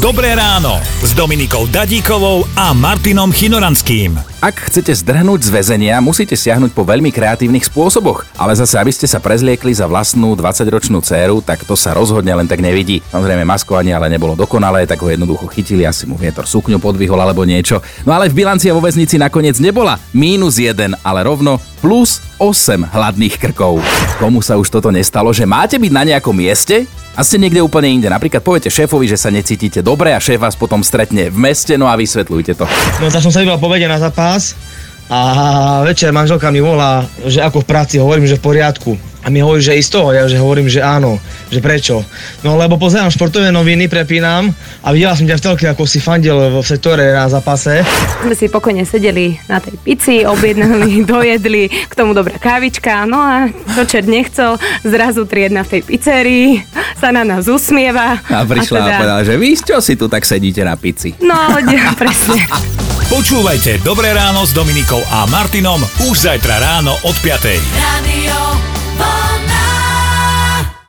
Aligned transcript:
Dobré 0.00 0.32
ráno 0.32 0.80
s 1.04 1.12
Dominikou 1.12 1.68
Dadíkovou 1.68 2.48
a 2.56 2.72
Martinom 2.72 3.28
Chinoranským. 3.28 4.16
Ak 4.40 4.72
chcete 4.72 4.96
zdrhnúť 4.96 5.44
z 5.44 5.52
väzenia, 5.52 6.00
musíte 6.00 6.40
siahnuť 6.40 6.72
po 6.72 6.88
veľmi 6.88 7.12
kreatívnych 7.12 7.68
spôsoboch. 7.68 8.24
Ale 8.40 8.56
zase, 8.56 8.80
aby 8.80 8.88
ste 8.96 9.04
sa 9.04 9.20
prezliekli 9.20 9.76
za 9.76 9.84
vlastnú 9.84 10.32
20-ročnú 10.40 11.04
dceru, 11.04 11.44
tak 11.44 11.68
to 11.68 11.76
sa 11.76 11.92
rozhodne 11.92 12.32
len 12.32 12.48
tak 12.48 12.64
nevidí. 12.64 13.04
Samozrejme, 13.12 13.44
maskovanie 13.44 13.92
ale 13.92 14.08
nebolo 14.08 14.32
dokonalé, 14.32 14.88
tak 14.88 15.04
ho 15.04 15.12
jednoducho 15.12 15.44
chytili, 15.52 15.84
asi 15.84 16.08
mu 16.08 16.16
vietor 16.16 16.48
sukňu 16.48 16.80
podvihol 16.80 17.20
alebo 17.20 17.44
niečo. 17.44 17.84
No 18.08 18.16
ale 18.16 18.32
v 18.32 18.40
bilancii 18.40 18.72
vo 18.72 18.80
väznici 18.80 19.20
nakoniec 19.20 19.60
nebola 19.60 20.00
mínus 20.16 20.56
1, 20.56 20.96
ale 21.04 21.20
rovno 21.28 21.60
plus 21.84 22.24
8 22.40 22.88
hladných 22.88 23.36
krkov. 23.36 23.84
Komu 24.16 24.40
sa 24.40 24.56
už 24.56 24.72
toto 24.72 24.88
nestalo, 24.88 25.28
že 25.36 25.44
máte 25.44 25.76
byť 25.76 25.92
na 25.92 26.08
nejakom 26.08 26.32
mieste, 26.32 26.88
a 27.20 27.24
ste 27.26 27.36
niekde 27.36 27.60
úplne 27.60 27.92
inde. 27.92 28.08
Napríklad 28.08 28.40
poviete 28.40 28.72
šéfovi, 28.72 29.04
že 29.04 29.20
sa 29.20 29.28
necítite 29.28 29.84
dobre 29.84 30.16
a 30.16 30.24
šéf 30.24 30.40
vás 30.40 30.56
potom 30.56 30.80
stretne 30.80 31.28
v 31.28 31.36
meste, 31.36 31.76
no 31.76 31.84
a 31.84 31.92
vysvetľujte 31.92 32.56
to. 32.56 32.64
No 32.96 33.12
tak 33.12 33.20
som 33.20 33.28
sa 33.28 33.44
vybral 33.44 33.60
povede 33.60 33.84
na 33.84 34.00
zápas 34.00 34.56
a 35.12 35.20
večer 35.84 36.16
manželka 36.16 36.48
mi 36.48 36.64
volá, 36.64 37.04
že 37.28 37.44
ako 37.44 37.60
v 37.60 37.68
práci, 37.68 38.00
hovorím, 38.00 38.24
že 38.24 38.40
v 38.40 38.46
poriadku. 38.48 38.96
A 39.20 39.28
mi 39.28 39.44
hovorí, 39.44 39.60
že 39.60 39.76
isto, 39.76 40.00
ja 40.16 40.24
že 40.24 40.40
hovorím, 40.40 40.64
že 40.72 40.80
áno, 40.80 41.20
že 41.52 41.60
prečo. 41.60 42.00
No 42.40 42.56
lebo 42.56 42.80
pozerám 42.80 43.12
športové 43.12 43.52
noviny, 43.52 43.84
prepínam 43.84 44.48
a 44.80 44.88
videla 44.96 45.12
som 45.12 45.28
ťa 45.28 45.36
v 45.36 45.44
telke, 45.44 45.66
ako 45.68 45.84
si 45.84 46.00
fandil 46.00 46.40
v 46.40 46.64
sektore 46.64 47.12
na 47.12 47.28
zápase. 47.28 47.84
Sme 48.24 48.32
si 48.32 48.48
pokojne 48.48 48.88
sedeli 48.88 49.36
na 49.44 49.60
tej 49.60 49.76
pici, 49.84 50.24
objednali, 50.24 51.04
dojedli, 51.12 51.68
k 51.68 51.92
tomu 51.92 52.16
dobrá 52.16 52.40
kávička, 52.40 53.04
no 53.04 53.20
a 53.20 53.52
čo 53.76 53.84
čert 53.84 54.08
nechcel, 54.08 54.56
zrazu 54.88 55.28
triedna 55.28 55.68
v 55.68 55.76
tej 55.76 55.82
pizzerii 55.84 56.64
sa 56.98 57.14
na 57.14 57.22
nás 57.22 57.46
usmieva. 57.46 58.18
A 58.26 58.42
prišla 58.42 58.78
a, 58.78 58.82
teda... 58.82 58.94
a 58.94 58.98
povedala, 58.98 59.22
že 59.26 59.34
vy 59.36 59.50
čo 59.60 59.78
si 59.78 59.94
tu 59.94 60.08
tak 60.08 60.24
sedíte 60.24 60.64
na 60.64 60.74
pici. 60.74 61.14
No, 61.20 61.36
presne. 62.00 62.48
Počúvajte 63.10 63.82
Dobré 63.82 64.14
ráno 64.14 64.46
s 64.46 64.54
Dominikou 64.54 65.02
a 65.10 65.26
Martinom 65.26 65.82
už 66.06 66.30
zajtra 66.30 66.62
ráno 66.62 66.94
od 67.02 67.16
5. 67.18 67.42
Radio. 67.74 68.79